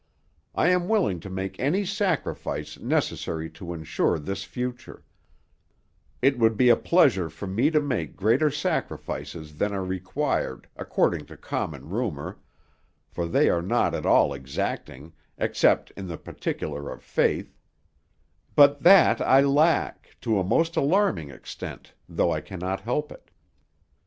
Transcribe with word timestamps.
I 0.55 0.69
am 0.69 0.89
willing 0.89 1.19
to 1.19 1.29
make 1.29 1.59
any 1.59 1.85
sacrifice 1.85 2.79
necessary 2.79 3.51
to 3.51 3.71
ensure 3.71 4.17
this 4.17 4.43
future; 4.43 5.03
it 6.23 6.39
would 6.39 6.57
be 6.57 6.69
a 6.69 6.75
pleasure 6.75 7.29
for 7.29 7.45
me 7.45 7.69
to 7.69 7.79
make 7.79 8.15
greater 8.15 8.49
sacrifices 8.49 9.59
than 9.59 9.75
are 9.75 9.85
required, 9.85 10.67
according 10.75 11.27
to 11.27 11.37
common 11.37 11.87
rumor, 11.87 12.39
for 13.09 13.27
they 13.27 13.47
are 13.47 13.61
not 13.61 13.93
at 13.93 14.07
all 14.07 14.33
exacting, 14.33 15.13
except 15.37 15.91
in 15.91 16.07
the 16.07 16.17
particular 16.17 16.89
of 16.91 17.03
faith; 17.03 17.55
but 18.55 18.81
that 18.81 19.21
I 19.21 19.41
lack, 19.41 20.17
to 20.21 20.39
a 20.39 20.43
most 20.43 20.75
alarming 20.75 21.29
extent, 21.29 21.93
though 22.09 22.31
I 22.31 22.41
cannot 22.41 22.79
help 22.79 23.11
it. 23.11 23.29